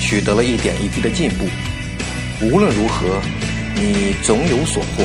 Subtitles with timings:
[0.00, 1.44] 取得了一点一滴的进步，
[2.40, 3.20] 无论如何，
[3.74, 5.04] 你总有所获。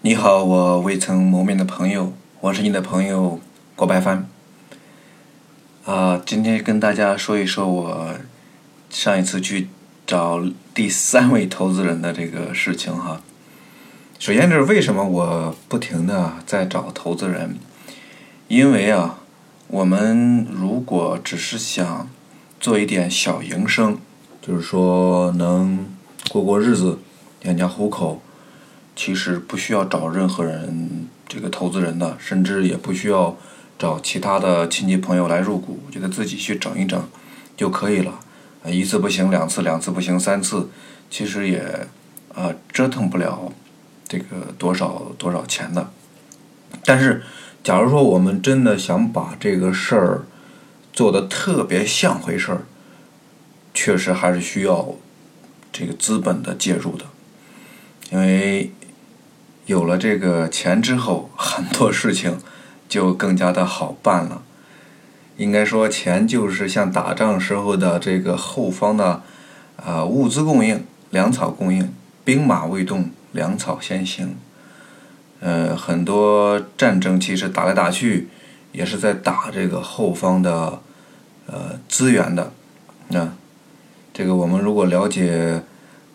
[0.00, 3.38] 你好，我未曾谋面的朋友，我是你的朋友
[3.76, 4.28] 郭白帆。
[5.84, 8.14] 啊，今天跟大家说一说我
[8.88, 9.68] 上一次去
[10.04, 10.42] 找
[10.74, 13.20] 第三位投资人的这个事情哈。
[14.18, 17.56] 首先就是为什么我不停的在找投资人，
[18.48, 19.18] 因为啊。
[19.72, 22.10] 我们如果只是想
[22.58, 23.96] 做一点小营生，
[24.42, 25.86] 就是说能
[26.28, 26.98] 过过日子、
[27.42, 28.20] 养家糊口，
[28.96, 33.36] 其实不需要找任何人这个投资人的，甚至也不需要
[33.78, 37.00] 找其他的亲戚朋友来入股，我觉得自己去整一整
[37.56, 38.18] 就可以了。
[38.66, 40.68] 一次不行，两次，两次不行，三次，
[41.08, 41.86] 其实也
[42.34, 43.52] 呃折腾不了
[44.08, 45.92] 这个多少多少钱的，
[46.84, 47.22] 但是。
[47.62, 50.22] 假如说我们真的想把这个事儿
[50.92, 52.62] 做的特别像回事儿，
[53.74, 54.94] 确实还是需要
[55.70, 57.04] 这个资本的介入的，
[58.10, 58.72] 因为
[59.66, 62.38] 有了这个钱之后，很多事情
[62.88, 64.42] 就更加的好办了。
[65.36, 69.22] 应该说，钱就是像打仗时候的这个后方的
[69.76, 71.94] 啊物资供应、粮草供应，
[72.24, 74.36] 兵马未动，粮草先行。
[75.40, 78.28] 呃，很多战争其实打来打去，
[78.72, 80.80] 也是在打这个后方的
[81.46, 82.52] 呃资源的。
[83.08, 83.32] 那
[84.12, 85.62] 这个我们如果了解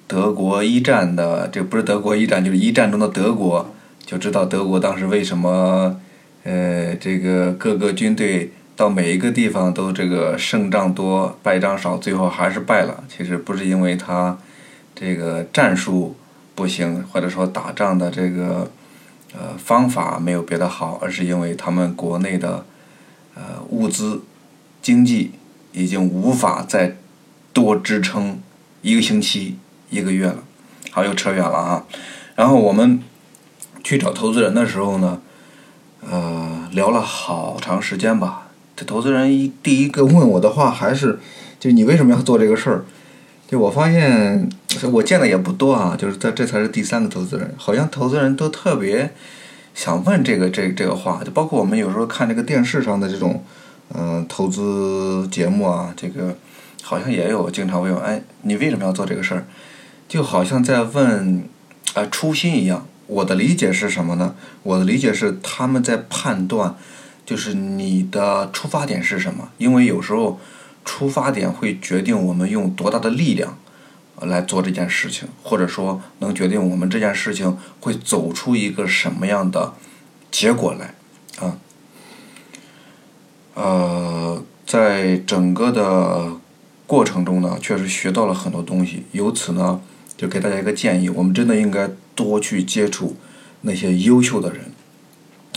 [0.05, 3.73] 德国一战的，这不是德国一战，就是一战中的德国，
[4.05, 6.00] 就知道德国当时为什么
[6.44, 13.03] 呃这个各个军队到每一个地方都这个胜仗多败仗少，最后还是败了。
[13.09, 14.38] 其实不是因为他
[14.94, 16.16] 这个战术
[16.53, 18.69] 不行，或者说打仗的这个。
[19.38, 22.66] 呃，方法没有别的好，而是因为他们国内的
[23.35, 24.23] 呃物资
[24.81, 25.31] 经济
[25.73, 26.96] 已经无法再
[27.51, 28.41] 多支撑
[28.81, 29.57] 一个星期、
[29.90, 30.44] 一个月了。
[30.91, 31.85] 好，又扯远了啊。
[32.35, 33.01] 然后我们
[33.84, 35.19] 去找投资人的时候呢，
[36.09, 38.47] 呃，聊了好长时间吧。
[38.78, 41.19] 这投资人一第一个问我的话还是，
[41.59, 42.85] 就你为什么要做这个事儿？
[43.47, 44.50] 就我发现，
[44.91, 49.13] 我见的也不多啊，就是这这才是第三个投资人，好像投资人都特别
[49.74, 53.44] 想问这个这这个话，就包括我们有时候看这个电视上的这种
[53.94, 56.36] 嗯投资节目啊，这个
[56.84, 59.46] 好像也有经常问，哎，你为什么要做这个事儿？
[60.08, 61.44] 就好像在问
[61.94, 62.86] 啊初心一样。
[63.07, 64.36] 我的理解是什么呢？
[64.63, 66.75] 我的理解是他们在判断，
[67.25, 70.40] 就是你的出发点是什么，因为有时候。
[70.88, 73.57] 出发点会决定我们用多大的力量
[74.21, 79.73] 来做这件事情，或者说能决定我们这件事情会走出一个什么样的
[80.31, 80.95] 结果来
[81.45, 81.57] 啊。
[83.55, 86.31] 呃，在整个的
[86.87, 89.03] 过程中呢，确实学到了很多东西。
[89.11, 89.81] 由此呢，
[90.17, 93.15] 就给大家一个建议：我们真的应该多去接触
[93.61, 94.71] 那些优秀的人。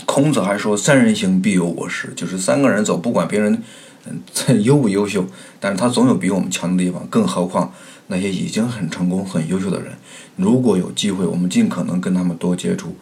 [0.05, 3.61] 孔子还说：“三人行，必有我师。”就是三个人走，不管别人。
[4.05, 5.25] 嗯，优不优秀？
[5.59, 7.73] 但是他总有比我们强的地方，更何况
[8.09, 9.93] 那些已经很成功、很优秀的人。
[10.35, 12.95] 如果有机会，我们尽可能跟他们多接触，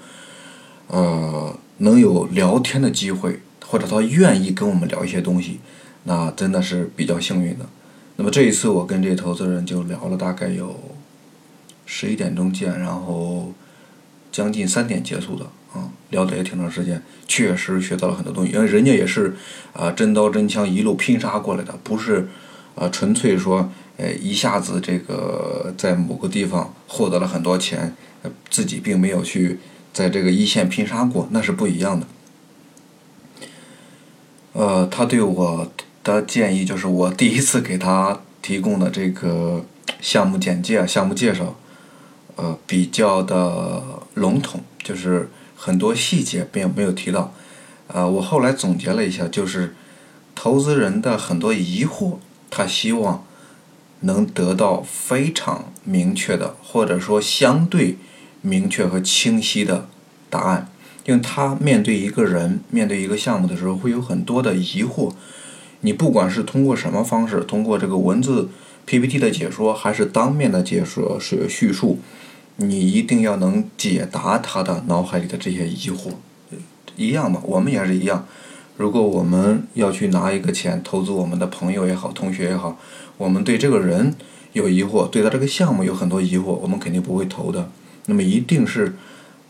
[0.88, 5.60] 呃，能有聊天的机会，或者他愿意跟我们聊一些东西，
[6.04, 7.66] 那真的是比较幸运的。
[8.18, 10.80] 那么这一次，我跟这投资人就聊了大概有
[11.86, 13.54] 十一点钟见，然后
[14.32, 15.48] 将近三点结束的。
[15.74, 18.54] 啊，聊得也挺长时间，确实学到了很多东西。
[18.54, 19.36] 因为人家也是
[19.74, 22.30] 啊，真刀真枪一路拼杀过来的，不是
[22.74, 27.96] 啊，纯粹说呃一下子这个在某个地方获得了很多钱，
[28.50, 29.60] 自己并没有去
[29.92, 32.08] 在这个一线拼杀过，那是不一样的。
[34.54, 35.72] 呃，他对我
[36.04, 39.66] 的建议就是，我第一次给他提供的这个
[40.00, 41.56] 项目简介、项目介绍，
[42.38, 43.84] 呃，比较的
[44.14, 45.30] 笼统，就是。
[45.60, 47.34] 很多细节并没有提到，
[47.88, 49.76] 呃，我后来总结了一下，就是
[50.36, 52.18] 投资人的很多疑惑，
[52.52, 53.26] 他希望
[54.02, 57.98] 能得到非常明确的，或者说相对
[58.42, 59.88] 明确和清晰的
[60.30, 60.70] 答案，
[61.06, 65.14] 因为他面对一个人、面对一个项目的时候，会有很多的疑惑，
[65.82, 68.50] 你不管是通过什么方式，通过这个文字
[68.86, 72.00] PPT 的解说，还是当面的解说是叙述，
[72.58, 76.12] 你一定要能解答他的脑海里的这些疑惑。
[76.96, 78.28] 一样嘛，我们也是一样。
[78.78, 82.78] 如果我们要去拿一个钱投资我们的朋友也好，同学也好，
[83.18, 84.16] 我们对这个人
[84.54, 87.72] 有疑惑，对他这个项目有很多疑惑，我们肯定不会投的。
[88.06, 88.96] 那么一定是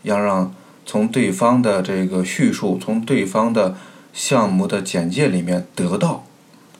[0.02, 0.54] 要让
[0.86, 3.76] 从对方的这个叙述，从对方的
[4.14, 6.24] 项目的简介里面得到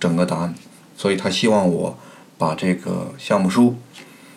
[0.01, 0.55] 整个答案。
[0.97, 1.99] 所以他希望我
[2.39, 3.77] 把这个项目书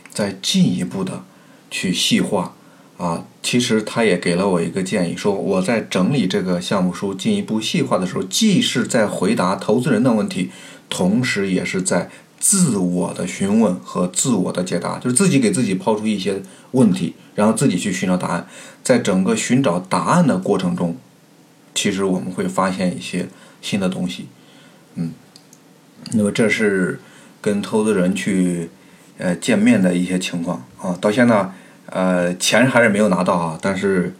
[0.09, 1.23] 再进一步的
[1.71, 2.53] 去细化。
[3.01, 10.51] 啊，其实他也给了我一个建议，说我在整理这个项目书进一步细化的时候，既是在回答投资人的问题，
[10.87, 16.43] 同时也是在自我的询问和自我的解答，就是自己给自己抛出一些
[16.73, 18.47] 问题，然后自己去寻找答案。
[18.83, 20.95] 在整个寻找答案的过程中，
[21.73, 23.27] 其实我们会发现一些
[23.63, 24.27] 新的东西。
[24.93, 25.13] 嗯，
[26.11, 26.99] 那么这是
[27.41, 28.69] 跟投资人去
[29.17, 31.51] 呃见面的一些情况啊，到现在。
[31.91, 34.15] 呃，钱还是没有拿到啊，但是，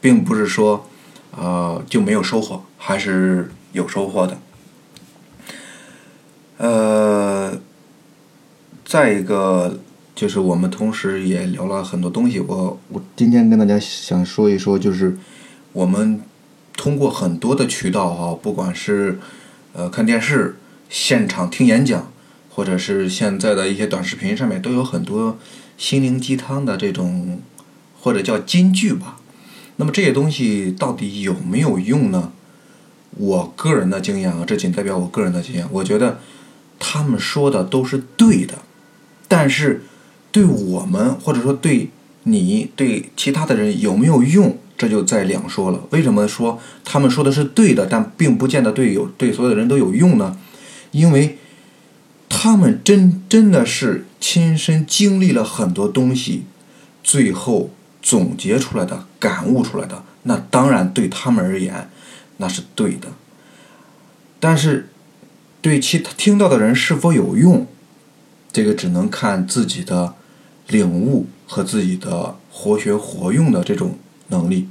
[0.00, 0.88] 并不是说，
[1.36, 4.38] 呃，就没有收获，还是有收获的。
[6.56, 7.58] 呃，
[8.84, 9.78] 再一个
[10.14, 15.18] 就是我们同时也聊了很多东西，我我今天跟大家想说一说，就是
[15.72, 16.22] 我们
[16.76, 19.18] 通过很多的渠道哈，不管是
[19.72, 20.56] 呃看电视、
[20.88, 22.11] 现场听演讲，
[22.54, 25.38] 或者是现在的一些短视频上面，都有很多。
[25.78, 27.40] 心灵鸡汤的这种，
[27.98, 29.16] 或者叫金句吧，
[29.76, 32.30] 那么这些东西到底有没有用呢？
[33.16, 35.66] 我个人的经验啊，这仅代表我个人的经验。
[35.72, 36.20] 我觉得
[36.78, 38.58] 他们说的都是对的，
[39.26, 39.82] 但是
[40.30, 41.88] 对我们或者说对
[42.24, 45.80] 你对其他的人有没有用，这就在两说了。
[45.90, 50.36] 为什么说他们说的是对的，但并不见得对有对所有的人都有用呢？
[50.92, 51.38] 因为。
[52.44, 56.42] 他们真真的是亲身经历了很多东西，
[57.00, 57.70] 最后
[58.02, 61.88] 总结出来的、感悟出来的，那当然对他们而言，
[62.38, 63.10] 那是对的。
[64.40, 64.88] 但是，
[65.60, 67.68] 对其听到的人是否有用，
[68.52, 70.14] 这个只能看自己的
[70.66, 74.00] 领悟和自己的活学活用的这种
[74.30, 74.68] 能力。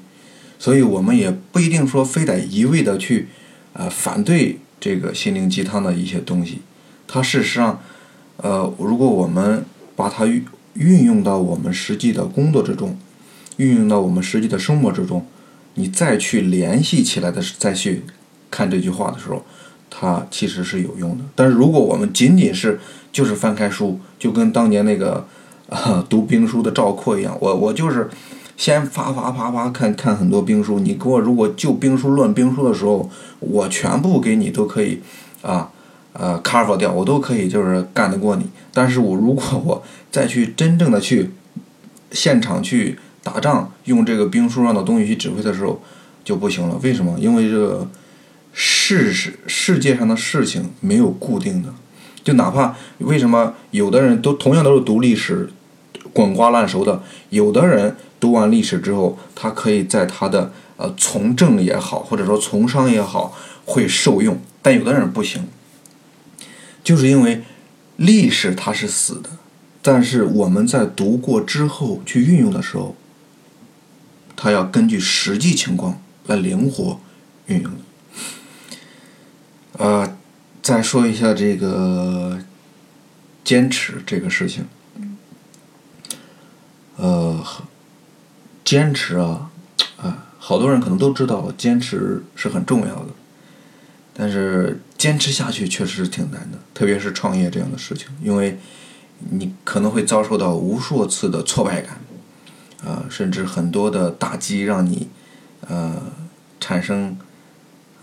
[0.59, 3.29] 所以我们也不一定说非得一味的去，
[3.71, 6.59] 呃，反对这个心灵鸡汤的一些东西。
[7.13, 7.81] 它事实上，
[8.37, 9.65] 呃，如果我们
[9.97, 12.97] 把它运运用到我们实际的工作之中，
[13.57, 15.25] 运用到我们实际的生活之中，
[15.73, 18.03] 你再去联系起来的，再去
[18.49, 19.43] 看这句话的时候，
[19.89, 21.25] 它其实是有用的。
[21.35, 22.79] 但是如果我们仅仅是
[23.11, 25.27] 就是翻开书，就跟当年那个
[26.07, 28.09] 读兵书的赵括一样，我我就是
[28.55, 33.09] 先啪啪啪啪看看很多兵书，你给我如果就兵书论兵书的时候，
[33.41, 35.01] 我全部给你都可以
[35.41, 35.69] 啊。
[36.13, 38.45] 呃，cover 掉我都可以，就是干得过你。
[38.73, 41.31] 但是我如果我再去真正的去
[42.11, 45.81] 现场去打仗，用这个兵书上的东西去指挥的时候
[46.23, 46.77] 就不行了。
[46.83, 47.17] 为什么？
[47.19, 47.87] 因为这个
[48.51, 51.73] 世世世界上的事情没有固定的，
[52.23, 55.49] 就哪怕为什么有的人都同样都是读历史
[56.11, 63.33] 滚瓜烂熟的，有的人读完历史之后，他可以在他的呃从政也好，或者说从商也好
[63.63, 65.47] 会受用，但有的人不行。
[66.83, 67.43] 就是因为
[67.97, 69.29] 历史它是死的，
[69.81, 72.95] 但是我们在读过之后去运用的时候，
[74.35, 76.99] 它要根据实际情况来灵活
[77.47, 77.79] 运用的。
[79.73, 80.17] 呃，
[80.61, 82.39] 再说一下这个
[83.43, 84.65] 坚持这个事情。
[86.97, 87.43] 呃，
[88.63, 89.49] 坚持啊，
[89.97, 93.07] 啊，好多人可能都知道，坚持是很重要的。
[94.13, 98.59] 但是坚持下去确实是挺难的，特别是创业这样的事情，因为
[99.31, 101.99] 你可能会遭受到无数次的挫败感，
[102.85, 105.07] 啊，甚至很多的打击，让你
[105.67, 105.99] 呃
[106.59, 107.17] 产生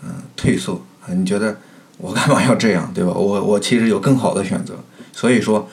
[0.03, 1.57] 嗯退缩啊，你觉得
[1.99, 3.13] 我干嘛要这样，对吧？
[3.13, 4.83] 我我其实有更好的选择。
[5.13, 5.69] 所以说，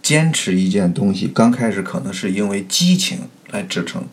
[0.00, 4.04] 坚持一件东西，刚开始可能是因为激情来支撑，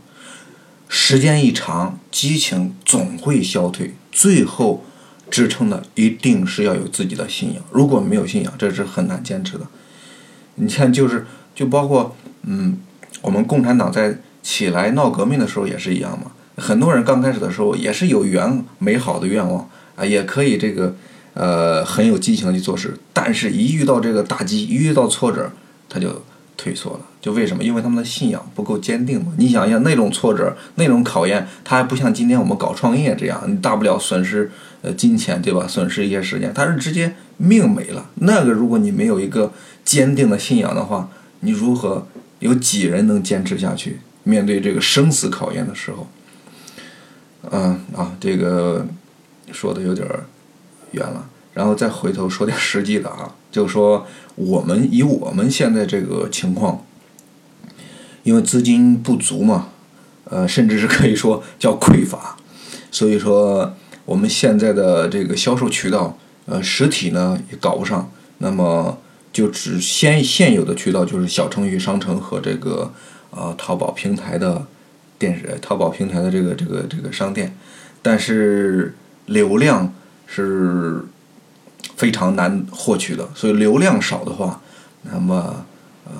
[0.89, 4.83] 时间一长，激情总会消退，最后。
[5.29, 9.65] 支撑的一定是要有自己的信仰，如果没有信仰，这是很难坚持的。
[10.55, 12.77] 你看，就是就包括嗯，
[13.21, 16.31] 我们共产党在起来闹革命的时候也是一样嘛。
[16.55, 20.95] 很多人刚开始的时候也是有原美好的愿望啊，也可以这个
[21.33, 25.51] 呃很有激情的去做事，但是一遇到这个打击，一遇到挫折，
[25.87, 26.23] 他就
[26.57, 26.99] 退缩了。
[27.21, 27.63] 就为什么？
[27.63, 29.31] 因为他们的信仰不够坚定嘛。
[29.37, 35.65] 你想一下，那种挫折、那种考验，它还不像今天我们搞创业这样，你大不了损失呃金钱，对吧？
[35.67, 38.09] 损失一些时间，它是直接命没了。
[38.15, 39.53] 那个，如果你没有一个
[39.85, 41.09] 坚定的信仰的话，
[41.41, 42.07] 你如何
[42.39, 43.99] 有几人能坚持下去？
[44.23, 46.07] 面对这个生死考验的时候，
[47.51, 48.85] 嗯啊，这个
[49.53, 50.05] 说的有点
[50.91, 51.29] 远了。
[51.57, 56.85] 然后再回头说点实际的啊，就是说我们以我们现在这个情况，
[58.21, 59.69] 因为资金不足嘛，
[60.25, 62.37] 呃，甚至是可以说叫匮乏，
[62.91, 63.73] 所以说
[64.05, 68.99] 我们现在的这个销售渠道，呃，实体呢也搞不上，那么
[69.33, 72.93] 就只现现有的渠道就是小程序商城和这个
[73.31, 74.67] 呃淘宝平台的
[75.17, 77.57] 电视淘宝平台的这个这个这个商店，
[78.03, 78.93] 但是
[79.25, 79.91] 流量
[80.27, 81.03] 是。
[81.97, 84.61] 非常难获取的，所以流量少的话，
[85.01, 85.65] 那么
[86.05, 86.13] 呃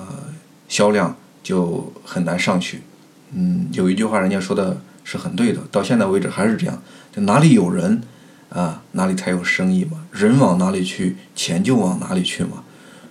[0.68, 2.82] 销量就很难上去。
[3.30, 6.82] 嗯，有一句话人家说的是很对的，到现在为止还是这样，
[7.12, 8.02] 就哪里有人
[8.50, 10.04] 啊，哪里才有生意嘛。
[10.10, 12.64] 人往哪里去，钱就往哪里去嘛。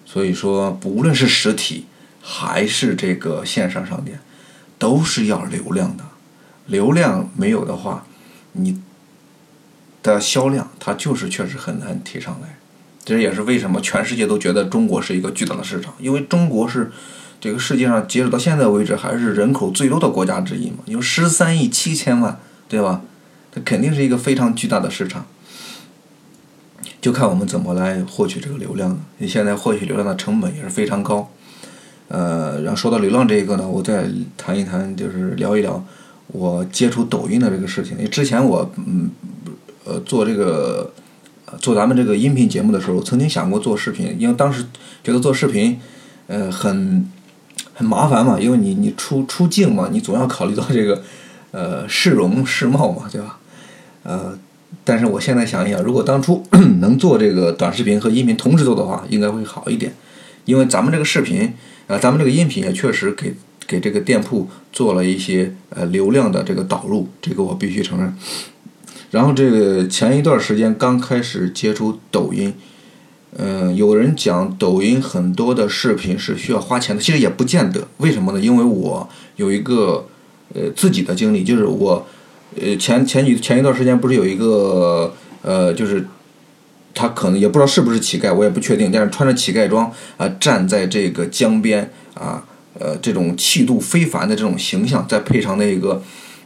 [0.05, 1.85] 所以说，无论是实体
[2.21, 4.19] 还是这个线上商店，
[4.77, 6.03] 都是要流量的。
[6.65, 8.05] 流量没有的话，
[8.51, 8.81] 你。
[10.13, 12.57] 的销量，它就是确实很难提上来，
[13.05, 16.91] 这也是为什么全世界都觉得中国是一个巨大的市场，因为中国是
[17.39, 23.01] 这个世界上截止到现在为止还是人口最多的国家之一嘛，有十三亿七千万，对吧？
[23.51, 25.25] 它肯定是一个非常巨大的市场，
[26.99, 28.99] 就看我们怎么来获取这个流量。
[29.19, 31.31] 你现在获取流量的成本也是非常高，
[32.07, 35.83] 呃，然后说到流量这一个呢，我再谈一谈，就是聊一聊
[36.27, 39.11] 我接触抖音的这个事情，因为之前我嗯。
[39.87, 40.91] 呃，做这个，
[41.59, 44.65] 做咱们这个音频节目的时候，曾经想过做视频，因为当时
[45.01, 45.79] 觉得做视频，
[46.27, 47.09] 呃，很
[47.73, 51.01] 很麻烦嘛，因为你你出出镜嘛，你总要考虑到这个，
[51.51, 53.39] 呃，市容市貌嘛，对吧？
[54.03, 54.37] 呃，
[54.83, 56.43] 但是我现在想一想，如果当初
[56.81, 59.93] 能做这个短视频和音频同时做的话，应该会好一点，
[60.43, 61.53] 因为咱们这个视频，
[61.87, 63.33] 呃，咱们这个音频也确实给
[63.65, 68.13] 给这个店铺做了一些呃流量的这个导入，这个我必须承认。
[69.11, 72.53] 然后这个前一段时间刚开始接触抖音，
[73.37, 77.87] 嗯，有人讲抖音很多的视频是需要花钱的，其实也不见得。
[77.97, 78.39] 为什么呢？
[78.39, 80.07] 因为我有一个
[80.53, 82.05] 呃自己的经历，就是我
[82.61, 86.05] 呃前前几前一段时间不是有一个呃就是
[86.93, 92.43] 他可能也不知道是不是乞丐，我也不确定，但是穿着乞丐装啊站在这个江边啊
[92.77, 96.03] 呃这种气度非凡的这种形象，再配上那个。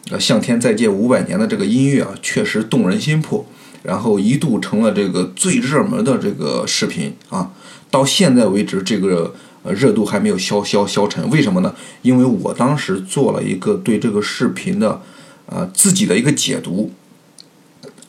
[0.09, 3.45] 呃，向天再借五百年的这个音乐啊，确实动人心魄，
[3.83, 7.53] 然后一度成了这个最热门的这个视频啊。
[7.89, 11.29] 到现在为止，这个热度还没有消消消沉。
[11.29, 11.75] 为什么呢？
[12.01, 15.01] 因为我当时做了一个对这个视频的
[15.45, 16.91] 呃自己的一个解读，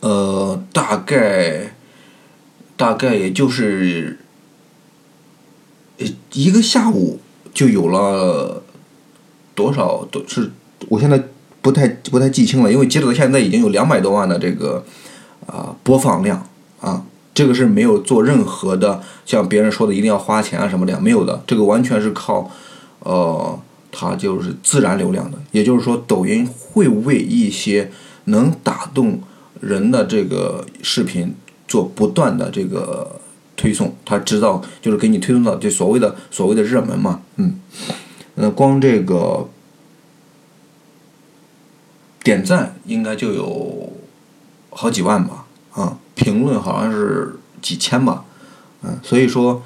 [0.00, 1.74] 呃，大概
[2.76, 4.18] 大概也就是
[6.32, 7.20] 一个下午
[7.52, 8.62] 就有了
[9.54, 10.50] 多少都是
[10.88, 11.28] 我现在。
[11.62, 14.84] 不太不太记清了，因为截止到现在已经有两百多万的这个
[15.46, 16.44] 啊播放量
[16.80, 22.50] 啊，这个是没有做任何的像别人说的一定要花钱啊什么的，没有的，这个完全是靠
[22.98, 23.58] 呃
[23.92, 27.92] 它就是自然流量的，也就是说抖音会为一些
[28.24, 29.20] 能打动
[29.60, 31.32] 人的这个视频
[31.68, 33.20] 做不断的这个
[33.56, 37.60] 推送，它知道就是给你推送到这所谓的所谓的热门嘛，嗯，
[38.34, 39.48] 呃光这个。
[42.22, 43.92] 点赞应该就有
[44.70, 48.24] 好几万吧，啊，评论好像是几千吧，
[48.82, 49.62] 嗯，所以说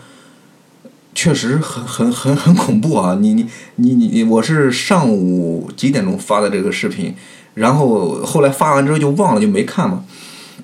[1.15, 3.17] 确实很很很很恐怖啊！
[3.21, 3.47] 你你
[3.77, 7.15] 你你你，我是上午几点钟发的这个视频，
[7.55, 10.05] 然后后来发完之后就忘了就没看嘛，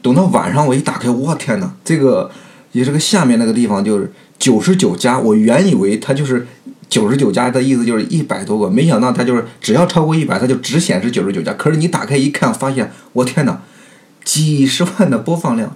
[0.01, 2.31] 等到晚上我一打开，我天哪，这个
[2.73, 6.47] 也这个下面那个地方就是九十九加，我原以为它就是。
[6.93, 11.51] 九十九加的意思就是一百多个，没想到它就是只要超过一百，它就只显示九十九加。
[11.55, 13.63] 可是你打开一看，发现我天哪，
[14.23, 15.75] 几十万的播放量，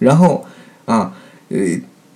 [0.00, 0.44] 然后
[0.86, 1.14] 啊，
[1.50, 1.56] 呃，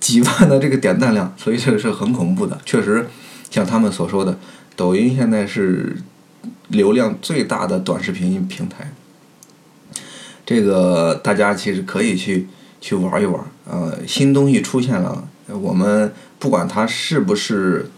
[0.01, 2.59] 几万的这个点赞量，所以这个是很恐怖的。
[2.65, 3.07] 确实，
[3.49, 4.37] 像他们所说的，
[4.75, 5.95] 抖音现在是
[6.67, 8.91] 流量最大的短视频平台。
[10.45, 12.49] 这个大家其实可以去
[12.81, 13.41] 去玩一玩。
[13.65, 17.89] 呃，新东西出现了，我们不管它是不是。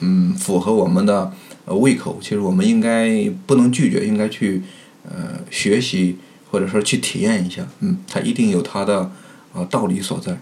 [0.00, 1.32] 嗯，符合我们的
[1.66, 4.62] 胃口，其实我们应该不能拒绝，应该去
[5.04, 6.18] 呃学习
[6.50, 7.66] 或者说去体验一下。
[7.80, 9.10] 嗯，它一定有它的
[9.52, 10.38] 啊道理所在。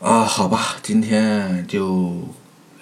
[0.00, 2.28] 啊，好吧，今天就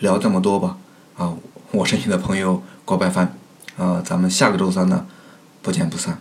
[0.01, 0.79] 聊这么多吧。
[1.17, 1.35] 啊，
[1.71, 3.37] 我是你的朋友郭白帆。
[3.77, 5.07] 啊，咱们下个周三呢，
[5.61, 6.19] 不见不散。